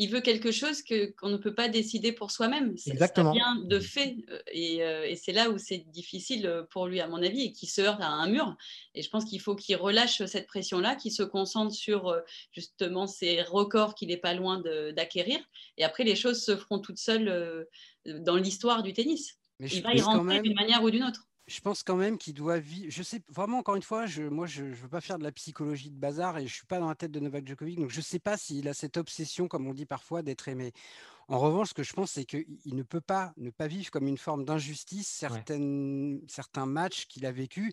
[0.00, 2.76] Il veut quelque chose que, qu'on ne peut pas décider pour soi-même.
[2.86, 3.34] Exactement.
[3.34, 4.16] Ça vient de fait.
[4.30, 7.52] Euh, euh, et, c'est là où c'est difficile euh, pour lui, à mon avis, et
[7.52, 8.56] qui se heurte à un mur.
[8.94, 12.16] Et je pense qu'il faut qu'il relâche cette pression-là, qu'il se concentre sur
[12.52, 15.40] justement ces records qu'il n'est pas loin d'acquérir.
[15.76, 17.66] Et après, les choses se feront toutes seules
[18.06, 19.36] dans l'histoire du tennis.
[19.58, 22.34] Mais il va y rentrer d'une manière ou d'une autre je pense quand même qu'il
[22.34, 22.90] doit vivre.
[22.90, 25.32] Je sais vraiment, encore une fois, je, moi, je ne veux pas faire de la
[25.32, 27.90] psychologie de bazar et je ne suis pas dans la tête de Novak Djokovic, donc
[27.90, 30.72] je ne sais pas s'il a cette obsession, comme on dit parfois, d'être aimé.
[31.28, 34.06] En revanche, ce que je pense, c'est qu'il ne peut pas ne pas vivre comme
[34.08, 37.72] une forme d'injustice certains matchs qu'il a vécu.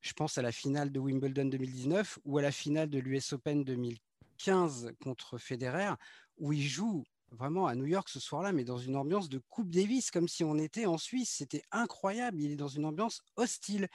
[0.00, 3.64] Je pense à la finale de Wimbledon 2019 ou à la finale de l'US Open
[3.64, 5.94] 2015 contre Federer,
[6.38, 9.70] où il joue vraiment à New York ce soir-là, mais dans une ambiance de Coupe
[9.70, 11.34] Davis, comme si on était en Suisse.
[11.38, 12.40] C'était incroyable.
[12.40, 13.88] Il est dans une ambiance hostile.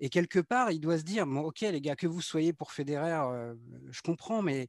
[0.00, 2.72] Et quelque part, il doit se dire bon, Ok, les gars, que vous soyez pour
[2.72, 3.54] Federer, euh,
[3.90, 4.68] je comprends, mais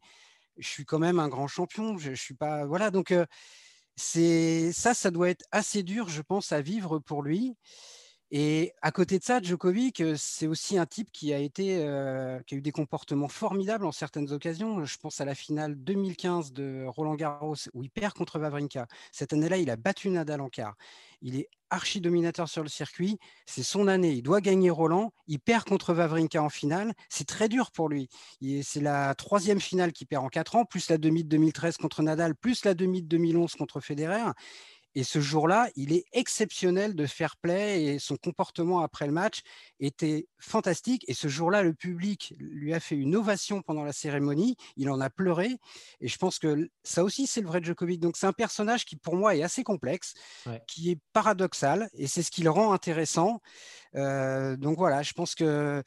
[0.58, 1.98] je suis quand même un grand champion.
[1.98, 2.66] Je, suis pas.
[2.66, 2.92] Voilà.
[2.92, 3.26] Donc, euh,
[3.96, 7.56] c'est ça, ça doit être assez dur, je pense, à vivre pour lui.
[8.34, 12.56] Et à côté de ça, Djokovic, euh, c'est aussi un type qui a, euh, a
[12.56, 14.86] eu des comportements formidables en certaines occasions.
[14.86, 18.88] Je pense à la finale 2015 de Roland Garros où il perd contre Vavrinka.
[19.12, 20.76] Cette année-là, il a battu Nadal en quart.
[21.22, 23.20] Il est archi dominateur sur le circuit.
[23.46, 24.14] C'est son année.
[24.14, 25.12] Il doit gagner Roland.
[25.28, 26.94] Il perd contre Vavrinka en finale.
[27.10, 28.08] C'est très dur pour lui.
[28.64, 32.02] C'est la troisième finale qu'il perd en quatre ans, plus la demi de 2013 contre
[32.02, 34.32] Nadal, plus la demi de 2011 contre Federer.
[34.96, 39.42] Et ce jour-là, il est exceptionnel de fair play et son comportement après le match
[39.80, 41.06] était fantastique.
[41.08, 44.58] Et ce jour-là, le public lui a fait une ovation pendant la cérémonie.
[44.76, 45.58] Il en a pleuré.
[46.02, 48.00] Et je pense que ça aussi, c'est le vrai Djokovic.
[48.00, 50.14] Donc, c'est un personnage qui, pour moi, est assez complexe,
[50.68, 51.90] qui est paradoxal.
[51.94, 53.42] Et c'est ce qui le rend intéressant.
[53.96, 55.84] Euh, donc, voilà, je pense que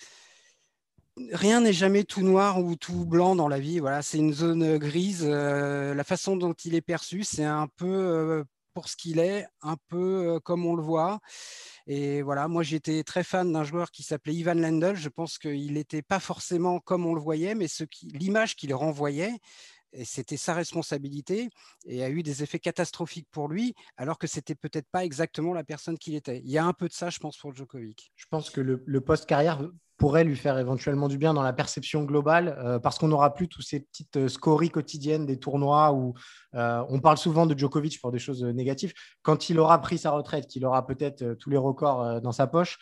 [1.33, 3.79] rien n'est jamais tout noir ou tout blanc dans la vie.
[3.79, 5.25] Voilà, c'est une zone grise.
[5.29, 9.47] Euh, la façon dont il est perçu, c'est un peu euh, pour ce qu'il est,
[9.63, 11.21] un peu comme on le voit.
[11.87, 14.97] Et voilà, moi j'étais très fan d'un joueur qui s'appelait Ivan Lendl.
[14.97, 17.67] Je pense qu'il n'était pas forcément comme on le voyait, mais
[18.13, 19.39] l'image qu'il renvoyait,
[20.03, 21.51] c'était sa responsabilité
[21.87, 25.65] et a eu des effets catastrophiques pour lui, alors que c'était peut-être pas exactement la
[25.65, 26.41] personne qu'il était.
[26.41, 28.13] Il y a un peu de ça, je pense, pour Djokovic.
[28.17, 29.63] Je pense que le, le post-carrière
[29.97, 33.49] pourrait lui faire éventuellement du bien dans la perception globale, euh, parce qu'on n'aura plus
[33.49, 36.15] toutes ces petites euh, scories quotidiennes des tournois où
[36.55, 38.93] euh, on parle souvent de Djokovic pour des choses négatives.
[39.23, 42.79] Quand il aura pris sa retraite, qu'il aura peut-être tous les records dans sa poche,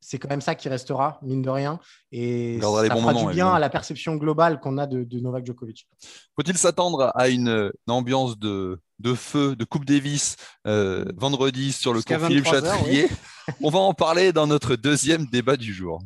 [0.00, 1.78] c'est quand même ça qui restera, mine de rien.
[2.10, 5.86] Et ça fera du bien à la perception globale qu'on a de, Novak Djokovic.
[6.34, 8.80] Faut-il s'attendre à une, ambiance de,
[9.14, 13.08] feu, de Coupe Davis vendredi sur le camp Philippe Chatrier?
[13.62, 16.00] On va en parler dans notre deuxième débat du jour.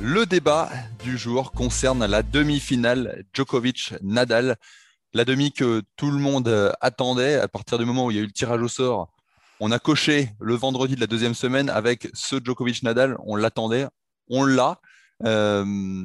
[0.00, 0.68] Le débat
[1.02, 4.56] du jour concerne la demi-finale Djokovic-Nadal.
[5.14, 8.22] La demi que tout le monde attendait à partir du moment où il y a
[8.22, 9.13] eu le tirage au sort.
[9.66, 13.16] On a coché le vendredi de la deuxième semaine avec ce Djokovic-Nadal.
[13.24, 13.86] On l'attendait,
[14.28, 14.78] on l'a.
[15.24, 16.04] Euh,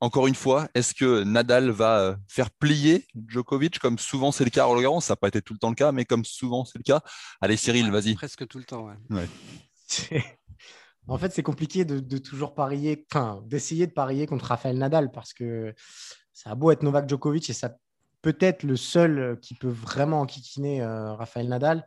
[0.00, 4.50] encore une fois, est-ce que Nadal va euh, faire plier Djokovic comme souvent c'est le
[4.50, 5.00] cas à Roland Garros?
[5.00, 7.00] Ça n'a pas été tout le temps le cas, mais comme souvent c'est le cas.
[7.40, 8.14] Allez, Cyril, vas-y.
[8.14, 9.26] Presque tout le temps, ouais.
[11.08, 15.32] En fait, c'est compliqué de, toujours parier, enfin, d'essayer de parier contre Rafael Nadal parce
[15.32, 15.74] que
[16.34, 17.74] ça a beau être Novak Djokovic et ça
[18.20, 21.86] peut être le seul qui peut vraiment enquiquiner euh, Rafael Nadal.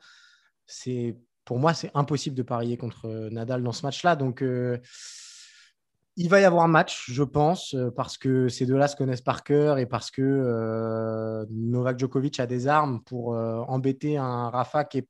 [0.65, 4.15] C'est pour moi, c'est impossible de parier contre Nadal dans ce match-là.
[4.15, 4.77] Donc, euh,
[6.15, 9.21] il va y avoir un match, je pense, euh, parce que ces deux-là se connaissent
[9.21, 14.49] par cœur et parce que euh, Novak Djokovic a des armes pour euh, embêter un
[14.49, 15.03] Rafa qui,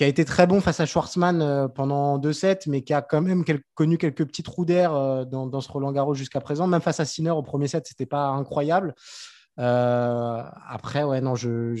[0.00, 3.44] a été très bon face à Schwartzmann pendant deux sets, mais qui a quand même
[3.74, 4.92] connu quelques petits trous d'air
[5.26, 6.68] dans, ce Roland Garros jusqu'à présent.
[6.68, 8.94] Même face à Sinner au premier set, c'était pas incroyable.
[9.56, 11.74] après, ouais, non, je,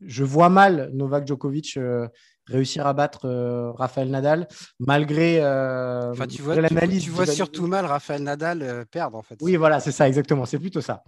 [0.00, 1.78] vois mal Novak Djokovic
[2.48, 7.04] réussir à battre euh, Raphaël Nadal, malgré, euh, tu vois, l'analyse.
[7.04, 9.36] Tu, vois surtout mal Raphaël Nadal euh, perdre, en fait.
[9.40, 10.46] Oui, voilà, c'est ça, exactement.
[10.46, 11.04] C'est plutôt ça.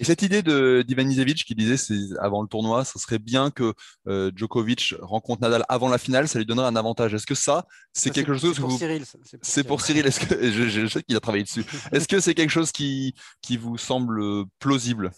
[0.00, 1.74] Et cette idée de d'Ivanisevic qui disait
[2.20, 3.74] avant le tournoi, ce serait bien que
[4.06, 7.14] Djokovic rencontre Nadal avant la finale, ça lui donnerait un avantage.
[7.14, 9.04] Est-ce que ça, c'est quelque chose C'est pour Cyril.
[9.42, 10.06] C'est pour, Cyril.
[10.06, 11.64] Est-ce que je, sais qu'il a travaillé dessus.
[11.92, 14.22] Est-ce que c'est quelque chose qui qui vous semble
[14.60, 15.10] plausible?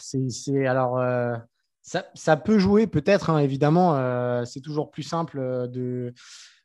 [0.00, 0.98] C'est alors.
[1.82, 3.96] Ça, peut jouer peut-être, hein, évidemment.
[3.96, 6.14] Euh, c'est toujours plus simple euh, de.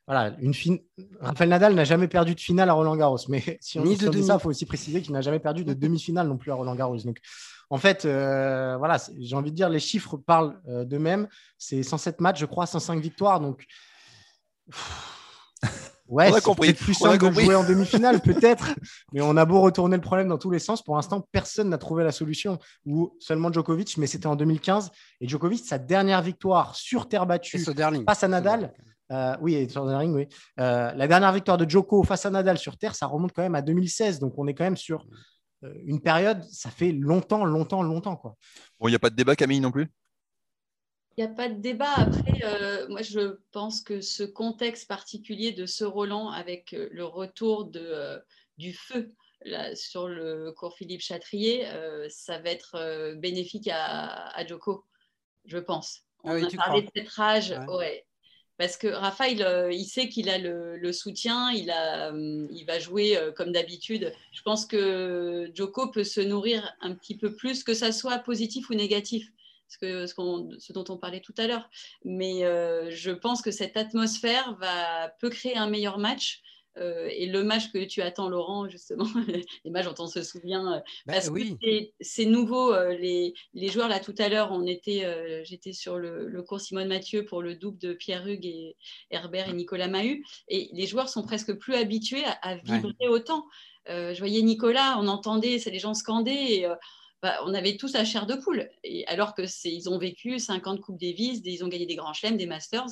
[0.06, 0.76] Voilà, une fin...
[1.20, 3.18] Rafael Nadal n'a jamais perdu de finale à Roland Garros.
[3.28, 6.28] Mais si on dit ça, il faut aussi préciser qu'il n'a jamais perdu de demi-finale
[6.28, 6.96] non plus à Roland Garros.
[6.98, 7.18] Donc,
[7.68, 11.28] en fait, euh, voilà, j'ai envie de dire, les chiffres parlent d'eux-mêmes.
[11.58, 13.40] C'est 107 matchs, je crois, 105 victoires.
[13.40, 13.66] Donc,
[16.08, 18.74] Ouais, c'est plus simple de jouer en demi-finale, peut-être.
[19.12, 20.82] mais on a beau retourner le problème dans tous les sens.
[20.82, 22.58] Pour l'instant, personne n'a trouvé la solution.
[22.86, 24.90] Ou seulement Djokovic, mais c'était en 2015.
[25.20, 27.58] Et Djokovic, sa dernière victoire sur terre battue
[28.06, 28.72] face à Nadal.
[29.10, 30.28] Euh, oui, sur oui.
[30.60, 33.54] Euh, la dernière victoire de Djoko face à Nadal sur terre, ça remonte quand même
[33.54, 34.18] à 2016.
[34.18, 35.06] Donc on est quand même sur
[35.64, 38.16] euh, une période, ça fait longtemps, longtemps, longtemps.
[38.16, 38.36] Quoi.
[38.78, 39.88] Bon, il n'y a pas de débat, Camille, non plus?
[41.18, 41.92] N'y a pas de débat.
[41.96, 47.04] Après, euh, moi, je pense que ce contexte particulier de ce Roland, avec euh, le
[47.04, 48.18] retour de, euh,
[48.56, 49.12] du feu
[49.44, 51.66] là, sur le cours Philippe Chatrier,
[52.08, 54.84] ça va être bénéfique à, à, Joko,
[55.44, 56.00] je pense.
[56.24, 57.54] Ah On a parlé de cette rage.
[57.68, 58.04] Ouais.
[58.56, 63.52] Parce que Rafa, il, sait qu'il a le, soutien, il, a, il va jouer comme
[63.52, 64.12] d'habitude.
[64.32, 68.70] Je pense que Joko peut se nourrir un petit peu plus, que ça soit positif
[68.70, 69.30] ou négatif
[69.68, 71.68] ce, que, ce, dont on parlait tout à l'heure.
[72.04, 76.40] Mais euh, je pense que cette atmosphère va, peut créer un meilleur match.
[76.76, 79.04] Euh, et le match que tu attends, Laurent, justement,
[79.64, 81.40] les matchs dont on se souvient, euh, bah parce que
[82.00, 82.72] c'est nouveau.
[82.90, 85.04] les, les, joueurs, là, tout à l'heure, on était,
[85.44, 88.76] j'étais sur le, le, cours Simone Mathieu pour le double de Pierre Hugues et
[89.10, 90.24] Herbert et Nicolas Mahut.
[90.46, 93.44] Et les joueurs sont presque plus habitués à, vibrer autant.
[93.88, 96.60] je voyais Nicolas, on entendait, c'est les gens scandaient.
[96.60, 96.68] Et,
[97.20, 98.70] bah, on avait tous la chair de poule.
[98.84, 99.42] Et alors que
[99.88, 102.86] ont vécu 50 Coupes Davis, ils ont gagné des grands chelems, des Masters.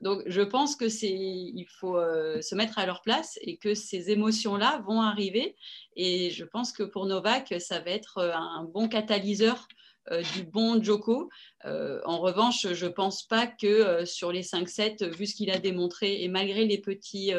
[0.00, 3.74] Donc, je pense que c'est, il faut euh, se mettre à leur place et que
[3.74, 5.56] ces émotions-là vont arriver.
[5.96, 9.66] Et je pense que pour Novak, ça va être euh, un bon catalyseur
[10.12, 11.28] euh, du bon Joko.
[11.64, 16.22] en revanche, je ne pense pas que sur les 5-7, vu ce qu'il a démontré,
[16.22, 17.32] et malgré les petits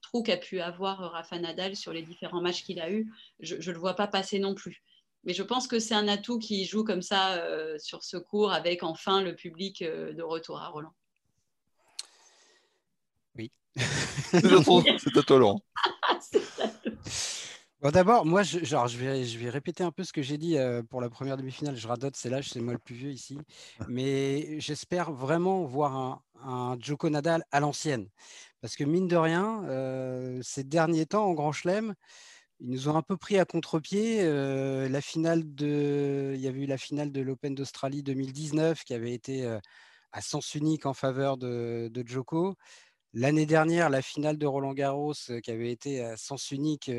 [0.00, 3.74] trous qu'a pu avoir Rafa Nadal sur les différents matchs qu'il a eus, je ne
[3.74, 4.82] le vois pas passer non plus.
[5.24, 8.52] Mais je pense que c'est un atout qui joue comme ça euh, sur ce cours
[8.52, 10.94] avec enfin le public euh, de retour à Roland.
[13.36, 13.50] Oui.
[13.76, 15.60] c'est à toi, Laurent.
[17.80, 20.38] Bon, D'abord, moi, je, genre, je, vais, je vais répéter un peu ce que j'ai
[20.38, 21.76] dit euh, pour la première demi-finale.
[21.76, 23.36] Je radote, c'est l'âge, c'est moi le plus vieux ici.
[23.88, 28.08] Mais j'espère vraiment voir un, un Joko Nadal à l'ancienne.
[28.62, 31.94] Parce que mine de rien, ces derniers temps en Grand Chelem,
[32.64, 34.24] ils nous ont un peu pris à contre-pied.
[34.24, 39.12] La finale de, il y avait eu la finale de l'Open d'Australie 2019 qui avait
[39.12, 39.46] été
[40.12, 42.56] à sens unique en faveur de, de Joko.
[43.12, 46.90] L'année dernière, la finale de Roland Garros qui avait été à sens unique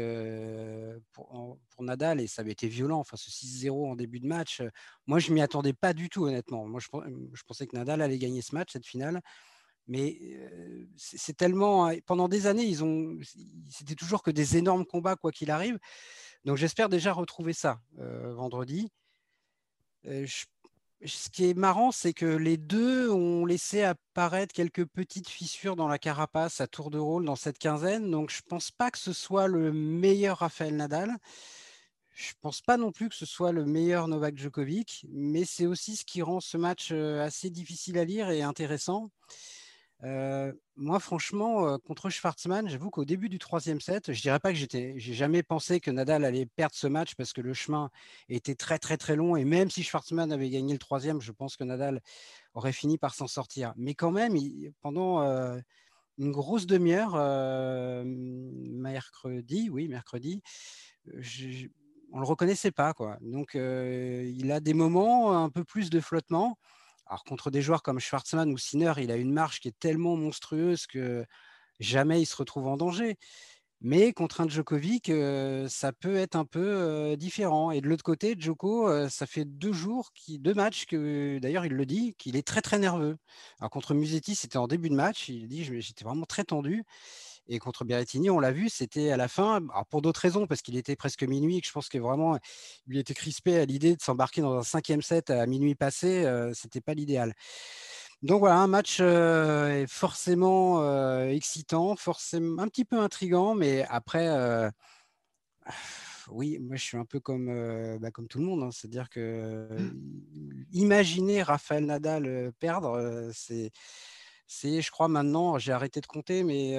[1.13, 2.99] pour, Nadal et ça avait été violent.
[2.99, 4.61] Enfin, ce 6-0 en début de match.
[5.07, 6.67] Moi, je m'y attendais pas du tout, honnêtement.
[6.67, 9.19] Moi, je, pensais que Nadal allait gagner ce match, cette finale.
[9.87, 10.17] Mais
[10.95, 11.91] c'est tellement.
[12.05, 13.17] Pendant des années, ils ont.
[13.69, 15.77] C'était toujours que des énormes combats, quoi qu'il arrive.
[16.43, 18.89] Donc j'espère déjà retrouver ça vendredi.
[20.03, 25.87] ce qui est marrant, c'est que les deux ont laissé apparaître quelques petites fissures dans
[25.87, 28.09] la carapace à tour de rôle dans cette quinzaine.
[28.09, 31.15] Donc je ne pense pas que ce soit le meilleur Rafael Nadal.
[32.11, 35.65] Je ne pense pas non plus que ce soit le meilleur Novak Djokovic, mais c'est
[35.65, 39.11] aussi ce qui rend ce match assez difficile à lire et intéressant.
[40.03, 44.51] Euh, moi, franchement, euh, contre Schwartzmann, j'avoue qu'au début du troisième set, je dirais pas
[44.51, 47.89] que j'étais, j'ai jamais pensé que Nadal allait perdre ce match parce que le chemin
[48.27, 51.55] était très très très long et même si Schwartzmann avait gagné le troisième, je pense
[51.55, 52.01] que Nadal
[52.53, 53.73] aurait fini par s'en sortir.
[53.77, 54.35] Mais quand même,
[54.81, 55.57] pendant euh,
[56.17, 57.13] une grosse demi-heure,
[58.05, 60.41] mercredi, oui, mercredi,
[62.11, 63.17] on le reconnaissait pas quoi.
[63.21, 66.57] Donc il a des moments un peu plus de flottement.
[67.07, 70.15] Alors contre des joueurs comme Schwartzmann ou Sinner, il a une marche qui est tellement
[70.15, 71.25] monstrueuse que
[71.79, 73.17] jamais il se retrouve en danger.
[73.81, 75.11] Mais contre un Djokovic,
[75.67, 77.71] ça peut être un peu différent.
[77.71, 81.85] Et de l'autre côté, Djoko, ça fait deux jours, deux matchs que, d'ailleurs, il le
[81.85, 83.17] dit, qu'il est très très nerveux.
[83.59, 85.29] Alors contre Musetti, c'était en début de match.
[85.29, 86.83] Il dit, j'étais vraiment très tendu.
[87.47, 90.77] Et contre Berrettini, on l'a vu, c'était à la fin, pour d'autres raisons, parce qu'il
[90.77, 92.39] était presque minuit, que je pense que vraiment,
[92.87, 96.51] il était crispé à l'idée de s'embarquer dans un cinquième set à minuit passé, Ce
[96.55, 97.33] c'était pas l'idéal.
[98.23, 99.01] Donc voilà, un match
[99.87, 104.27] forcément excitant, forcément un petit peu intrigant, mais après,
[106.29, 108.71] oui, moi je suis un peu comme, bah, comme tout le monde, hein.
[108.71, 110.65] c'est-à-dire que mmh.
[110.71, 113.71] imaginer Raphaël Nadal perdre, c'est
[114.47, 116.77] c'est, je crois maintenant, j'ai arrêté de compter, mais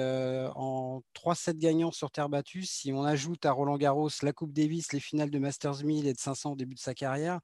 [0.55, 4.93] en 3-7 gagnants sur terre battue, si on ajoute à Roland Garros la Coupe Davis,
[4.93, 7.39] les finales de Masters 1000 et de 500 au début de sa carrière,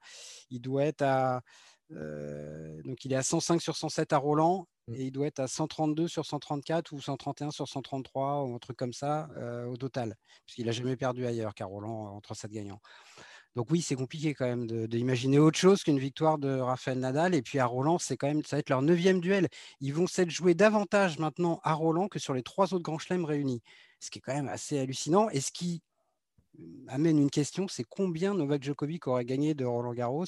[0.50, 1.42] il doit être à
[1.90, 4.94] donc il est à 105 sur 107 à Roland mmh.
[4.94, 8.76] et il doit être à 132 sur 134 ou 131 sur 133 ou un truc
[8.76, 9.28] comme ça
[9.68, 12.80] au total, puisqu'il n'a jamais perdu ailleurs qu'à Roland entre 7 gagnants.
[13.56, 17.34] Donc oui, c'est compliqué quand même d'imaginer autre chose qu'une victoire de Rafael Nadal.
[17.34, 19.48] Et puis à Roland, c'est quand même, ça va être leur neuvième duel.
[19.80, 23.24] Ils vont s'être joués davantage maintenant à Roland que sur les trois autres grands chelems
[23.24, 23.62] réunis.
[24.00, 25.28] Ce qui est quand même assez hallucinant.
[25.30, 25.82] Et ce qui
[26.88, 30.26] amène une question, c'est combien Novak Djokovic aurait gagné de Roland Garros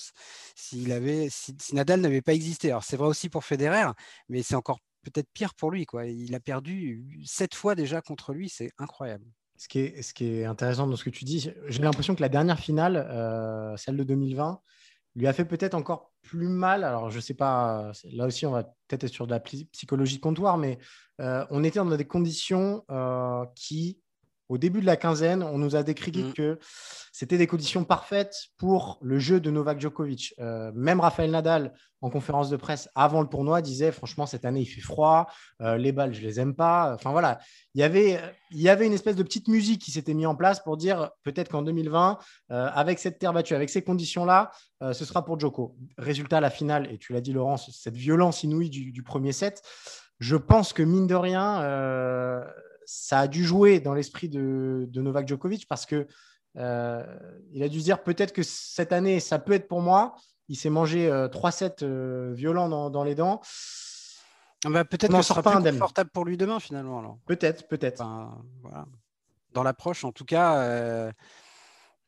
[0.55, 2.71] s'il avait, si, Nadal n'avait pas existé?
[2.71, 3.91] Alors c'est vrai aussi pour Federer,
[4.29, 5.87] mais c'est encore peut-être pire pour lui.
[5.87, 6.07] Quoi.
[6.07, 9.27] Il a perdu sept fois déjà contre lui, c'est incroyable.
[9.59, 12.97] Ce qui, est, intéressant dans ce que tu dis, j'ai l'impression que la dernière finale,
[12.97, 14.61] euh, celle de 2020,
[15.15, 16.85] lui a fait peut-être encore plus mal.
[16.85, 20.21] Alors, je ne sais pas, là aussi, on va peut-être être sur de la psychologie
[20.21, 20.79] comptoir, mais
[21.21, 23.99] euh, on était dans des conditions euh, qui
[24.49, 26.33] au début de la quinzaine, on nous a décrit mm.
[26.35, 26.59] que
[27.13, 30.35] c'était des conditions parfaites pour le jeu de Novak Djokovic.
[30.39, 34.61] Euh, même Rafael Nadal, en conférence de presse avant le tournoi, disait franchement, cette année,
[34.61, 35.27] il fait froid,
[35.63, 36.93] euh, les balles, je les aime pas.
[36.95, 37.39] Enfin voilà,
[37.75, 40.37] il y avait, il y avait une espèce de petite musique qui s'était mise en
[40.37, 42.19] place pour dire peut-être qu'en 2020,
[42.51, 44.51] euh, avec cette terre battue, avec ces conditions-là,
[44.93, 45.75] ce sera pour Djoko.
[45.97, 49.63] Résultat, la finale, et tu l'as dit, Laurence, cette violence inouïe du, du, premier set.
[50.19, 51.63] Je pense que mine de rien,
[52.87, 56.07] ça a dû jouer dans l'esprit de, Novak Djokovic parce que
[56.57, 57.05] euh,
[57.53, 60.17] il a dû se dire peut-être que cette année, ça peut être pour moi.
[60.49, 63.41] Il s'est mangé euh, 3-7 euh, violents dans, les dents.
[64.65, 67.21] Ah bah, peut-être que ce sera pas plus confortable pour lui demain finalement.
[67.27, 68.03] Peut-être, peut-être.
[69.53, 71.13] Dans l'approche, en tout cas,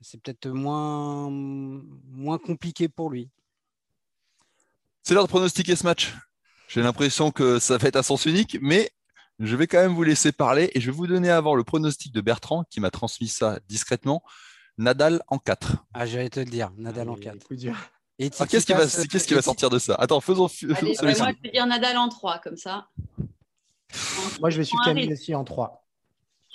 [0.01, 3.31] c'est peut-être moins, moins compliqué pour lui.
[5.03, 6.15] C'est l'heure de pronostiquer ce match.
[6.69, 8.91] J'ai l'impression que ça va être à sens unique, mais
[9.39, 12.13] je vais quand même vous laisser parler et je vais vous donner avant le pronostic
[12.13, 14.23] de Bertrand qui m'a transmis ça discrètement.
[14.79, 15.77] Nadal en 4.
[15.93, 17.47] Ah, j'allais te le dire, Nadal en 4.
[18.21, 19.95] Et ah, qu'est-ce qui, va, qu'est-ce qui va sortir de ça?
[19.95, 20.49] Attends, faisons.
[20.77, 22.89] Allez, moi, je vais dire Nadal en 3, comme ça.
[24.41, 25.85] moi, je vais suivre Camille aussi en 3.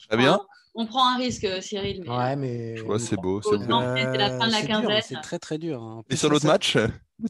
[0.07, 0.39] Très bien.
[0.75, 2.03] On prend un risque, Cyril.
[2.03, 2.09] Mais...
[2.09, 2.77] Ouais, mais.
[2.77, 3.41] Je vois, c'est beau.
[3.41, 5.01] C'est la fin de la quinzaine.
[5.05, 5.81] C'est très, très dur.
[5.81, 6.03] Hein.
[6.09, 6.77] Et sur l'autre match,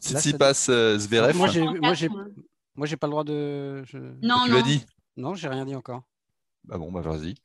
[0.00, 1.36] si passe euh, Zverev.
[1.36, 1.62] Moi, j'ai,
[2.76, 3.84] moi, j'ai, pas le droit de.
[4.22, 4.56] Non, tu non.
[4.56, 4.84] l'as dit.
[5.16, 6.02] Non, j'ai rien dit encore.
[6.64, 7.34] Bah bon, bah vas-y.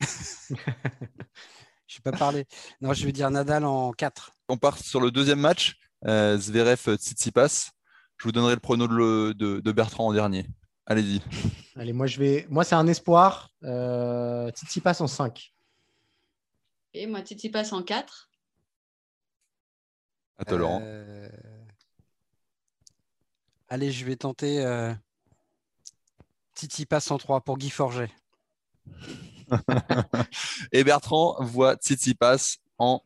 [0.50, 2.46] je n'ai pas parlé.
[2.80, 4.32] Non, je vais dire Nadal en 4.
[4.48, 7.70] On part sur le deuxième match, euh, Zverev Tsitsipas.
[8.16, 10.46] Je vous donnerai le prono de, Bertrand en dernier.
[10.86, 11.22] Allez-y.
[11.76, 12.46] Allez, moi je vais.
[12.50, 13.50] Moi, c'est un espoir.
[13.62, 15.54] Euh, Tsitsipas en 5.
[16.94, 18.30] Et moi, Tsitsipas en 4.
[20.38, 20.80] À toi, Laurent.
[20.82, 21.28] Euh,
[23.68, 24.64] allez, je vais tenter.
[24.64, 24.92] Euh...
[26.60, 28.10] Tsitsipas en 3 pour Guy Forget.
[30.72, 33.02] Et Bertrand voit Tsitsipas en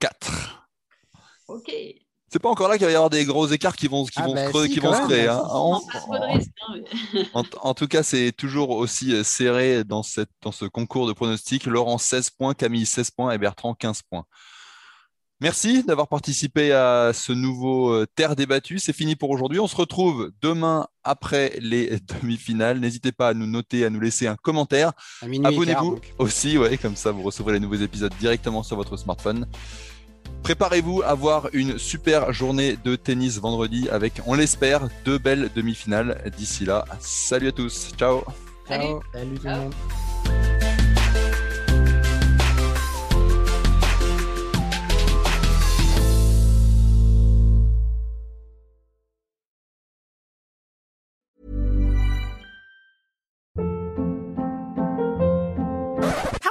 [0.00, 0.68] 4.
[1.48, 1.72] Ok.
[2.28, 4.24] C'est pas encore là qu'il va y avoir des gros écarts qui vont, qui ah
[4.24, 5.28] vont, bah se, qui vont se créer.
[5.28, 5.42] Hein.
[7.34, 11.12] En, en, tout cas, c'est toujours aussi euh, serré dans, cette, dans ce concours de
[11.12, 11.66] pronostics.
[11.66, 14.26] Laurent 16 points, Camille 16 points et Bertrand 15 points.
[15.40, 18.78] Merci d'avoir participé à ce nouveau euh, Terre débattue.
[18.78, 19.60] C'est fini pour aujourd'hui.
[19.60, 22.80] On se retrouve demain après les demi-finales.
[22.80, 24.92] N'hésitez pas à nous noter, à nous laisser un commentaire.
[25.20, 29.46] Abonnez-vous aussi, ouais, comme ça vous recevrez les nouveaux épisodes directement sur votre smartphone.
[30.42, 36.32] Préparez-vous à voir une super journée de tennis vendredi avec, on l'espère, deux belles demi-finales.
[36.38, 37.90] D'ici là, salut à tous.
[37.98, 38.22] Ciao
[38.66, 38.84] Salut.
[39.12, 39.62] Salut tout le Ciao.
[39.62, 40.55] monde.